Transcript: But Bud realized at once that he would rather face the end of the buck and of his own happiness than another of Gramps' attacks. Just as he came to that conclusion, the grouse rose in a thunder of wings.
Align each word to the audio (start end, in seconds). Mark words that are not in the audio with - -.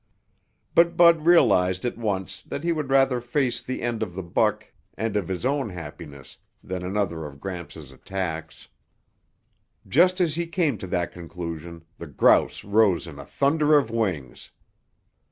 But 0.73 0.97
Bud 0.97 1.27
realized 1.27 1.85
at 1.85 1.95
once 1.95 2.41
that 2.47 2.63
he 2.63 2.71
would 2.71 2.89
rather 2.89 3.21
face 3.21 3.61
the 3.61 3.83
end 3.83 4.01
of 4.01 4.15
the 4.15 4.23
buck 4.23 4.65
and 4.97 5.15
of 5.15 5.27
his 5.27 5.45
own 5.45 5.69
happiness 5.69 6.39
than 6.63 6.81
another 6.83 7.23
of 7.27 7.39
Gramps' 7.39 7.91
attacks. 7.91 8.67
Just 9.87 10.19
as 10.19 10.33
he 10.33 10.47
came 10.47 10.79
to 10.79 10.87
that 10.87 11.11
conclusion, 11.11 11.83
the 11.99 12.07
grouse 12.07 12.63
rose 12.63 13.05
in 13.05 13.19
a 13.19 13.25
thunder 13.25 13.77
of 13.77 13.91
wings. 13.91 14.49